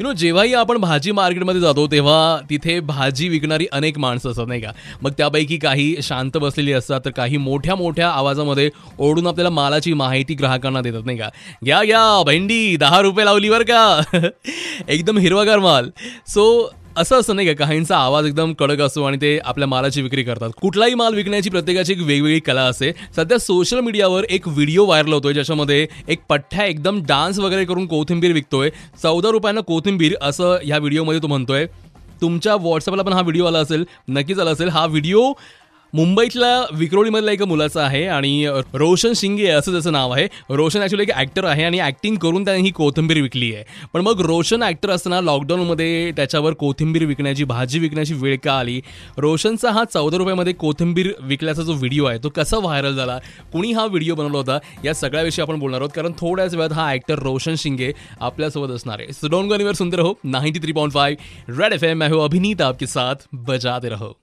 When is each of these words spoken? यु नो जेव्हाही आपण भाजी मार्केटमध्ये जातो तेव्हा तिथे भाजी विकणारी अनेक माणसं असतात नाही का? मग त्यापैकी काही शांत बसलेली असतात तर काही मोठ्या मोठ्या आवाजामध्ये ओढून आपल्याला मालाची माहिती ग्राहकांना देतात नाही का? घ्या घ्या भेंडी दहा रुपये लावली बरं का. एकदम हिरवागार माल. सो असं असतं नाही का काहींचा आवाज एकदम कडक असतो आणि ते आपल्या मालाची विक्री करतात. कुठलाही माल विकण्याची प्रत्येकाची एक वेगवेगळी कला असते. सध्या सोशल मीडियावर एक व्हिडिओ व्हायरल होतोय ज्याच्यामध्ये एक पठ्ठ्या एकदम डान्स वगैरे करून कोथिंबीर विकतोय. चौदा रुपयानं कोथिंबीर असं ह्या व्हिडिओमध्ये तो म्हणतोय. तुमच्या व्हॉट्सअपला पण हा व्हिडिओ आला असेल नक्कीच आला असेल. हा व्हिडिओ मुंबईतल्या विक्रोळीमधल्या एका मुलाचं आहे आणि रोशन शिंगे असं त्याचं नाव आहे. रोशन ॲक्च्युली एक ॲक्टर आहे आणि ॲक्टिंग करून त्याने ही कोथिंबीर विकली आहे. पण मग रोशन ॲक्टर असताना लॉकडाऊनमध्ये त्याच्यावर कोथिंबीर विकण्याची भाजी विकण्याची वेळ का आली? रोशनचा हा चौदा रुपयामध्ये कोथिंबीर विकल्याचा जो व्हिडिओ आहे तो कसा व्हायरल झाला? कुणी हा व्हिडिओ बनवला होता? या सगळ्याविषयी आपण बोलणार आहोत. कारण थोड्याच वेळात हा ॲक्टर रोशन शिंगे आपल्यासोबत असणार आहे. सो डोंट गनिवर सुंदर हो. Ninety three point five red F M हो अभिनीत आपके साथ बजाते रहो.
यु 0.00 0.06
नो 0.06 0.12
जेव्हाही 0.12 0.54
आपण 0.54 0.78
भाजी 0.78 1.12
मार्केटमध्ये 1.12 1.60
जातो 1.60 1.86
तेव्हा 1.86 2.38
तिथे 2.50 2.80
भाजी 2.80 3.28
विकणारी 3.28 3.66
अनेक 3.72 3.98
माणसं 3.98 4.30
असतात 4.30 4.46
नाही 4.48 4.60
का? 4.60 4.70
मग 5.02 5.10
त्यापैकी 5.10 5.56
काही 5.56 5.96
शांत 6.02 6.36
बसलेली 6.36 6.72
असतात 6.72 7.00
तर 7.04 7.10
काही 7.10 7.36
मोठ्या 7.36 7.74
मोठ्या 7.74 8.08
आवाजामध्ये 8.10 8.70
ओढून 8.98 9.26
आपल्याला 9.26 9.50
मालाची 9.50 9.92
माहिती 9.92 10.34
ग्राहकांना 10.34 10.80
देतात 10.80 11.02
नाही 11.04 11.18
का? 11.18 11.28
घ्या 11.64 11.84
घ्या 11.84 12.22
भेंडी 12.26 12.76
दहा 12.76 13.00
रुपये 13.00 13.24
लावली 13.24 13.50
बरं 13.50 13.64
का. 13.64 14.00
एकदम 14.88 15.18
हिरवागार 15.18 15.58
माल. 15.58 15.90
सो 16.26 16.72
असं 17.00 17.20
असतं 17.20 17.36
नाही 17.36 17.48
का 17.48 17.52
काहींचा 17.54 17.96
आवाज 17.96 18.26
एकदम 18.26 18.52
कडक 18.52 18.80
असतो 18.80 19.02
आणि 19.04 19.16
ते 19.16 19.38
आपल्या 19.44 19.68
मालाची 19.68 20.02
विक्री 20.02 20.22
करतात. 20.22 20.50
कुठलाही 20.60 20.94
माल 20.94 21.14
विकण्याची 21.14 21.50
प्रत्येकाची 21.50 21.92
एक 21.92 21.98
वेगवेगळी 21.98 22.40
कला 22.40 22.62
असते. 22.62 22.92
सध्या 23.16 23.38
सोशल 23.38 23.80
मीडियावर 23.80 24.24
एक 24.30 24.48
व्हिडिओ 24.48 24.84
व्हायरल 24.86 25.12
होतोय 25.12 25.32
ज्याच्यामध्ये 25.32 25.86
एक 26.08 26.20
पठ्ठ्या 26.28 26.64
एकदम 26.64 27.00
डान्स 27.08 27.38
वगैरे 27.38 27.64
करून 27.64 27.86
कोथिंबीर 27.86 28.32
विकतोय. 28.32 28.70
चौदा 29.02 29.30
रुपयानं 29.30 29.60
कोथिंबीर 29.60 30.14
असं 30.22 30.56
ह्या 30.64 30.78
व्हिडिओमध्ये 30.78 31.22
तो 31.22 31.26
म्हणतोय. 31.26 31.66
तुमच्या 32.22 32.54
व्हॉट्सअपला 32.54 33.02
पण 33.02 33.12
हा 33.12 33.20
व्हिडिओ 33.20 33.44
आला 33.46 33.58
असेल 33.58 33.84
नक्कीच 34.08 34.38
आला 34.38 34.50
असेल. 34.50 34.68
हा 34.68 34.84
व्हिडिओ 34.86 35.32
मुंबईतल्या 35.92 36.76
विक्रोळीमधल्या 36.78 37.32
एका 37.34 37.44
मुलाचं 37.44 37.80
आहे 37.80 38.04
आणि 38.06 38.46
रोशन 38.74 39.12
शिंगे 39.16 39.46
असं 39.48 39.72
त्याचं 39.72 39.92
नाव 39.92 40.10
आहे. 40.10 40.26
रोशन 40.50 40.80
ॲक्च्युली 40.80 41.02
एक 41.02 41.10
ॲक्टर 41.10 41.44
आहे 41.44 41.64
आणि 41.64 41.78
ॲक्टिंग 41.80 42.16
करून 42.16 42.44
त्याने 42.44 42.60
ही 42.62 42.70
कोथिंबीर 42.70 43.20
विकली 43.22 43.52
आहे. 43.54 43.64
पण 43.94 44.00
मग 44.00 44.20
रोशन 44.20 44.62
ॲक्टर 44.62 44.90
असताना 44.90 45.20
लॉकडाऊनमध्ये 45.20 46.10
त्याच्यावर 46.16 46.52
कोथिंबीर 46.52 47.04
विकण्याची 47.04 47.44
भाजी 47.44 47.78
विकण्याची 47.78 48.14
वेळ 48.14 48.36
का 48.44 48.52
आली? 48.52 48.80
रोशनचा 49.18 49.70
हा 49.70 49.84
चौदा 49.84 50.16
रुपयामध्ये 50.18 50.52
कोथिंबीर 50.52 51.12
विकल्याचा 51.22 51.62
जो 51.62 51.72
व्हिडिओ 51.72 52.04
आहे 52.04 52.18
तो 52.18 52.28
कसा 52.28 52.58
व्हायरल 52.58 52.96
झाला? 52.96 53.18
कुणी 53.52 53.72
हा 53.72 53.86
व्हिडिओ 53.86 54.14
बनवला 54.14 54.38
होता? 54.38 54.58
या 54.84 54.94
सगळ्याविषयी 54.94 55.42
आपण 55.42 55.58
बोलणार 55.58 55.80
आहोत. 55.80 55.90
कारण 55.90 56.12
थोड्याच 56.20 56.54
वेळात 56.54 56.72
हा 56.72 56.88
ॲक्टर 56.90 57.18
रोशन 57.18 57.54
शिंगे 57.58 57.92
आपल्यासोबत 58.20 58.74
असणार 58.74 59.00
आहे. 59.00 59.12
सो 59.12 59.28
डोंट 59.28 59.50
गनिवर 59.52 59.72
सुंदर 59.72 60.00
हो. 60.00 60.14
Ninety 60.24 60.60
three 60.60 60.72
point 60.72 60.92
five 60.92 61.60
red 61.60 61.72
F 61.72 61.84
M 61.84 62.02
हो 62.02 62.24
अभिनीत 62.24 62.62
आपके 62.62 62.86
साथ 62.86 63.28
बजाते 63.32 63.88
रहो. 63.88 64.19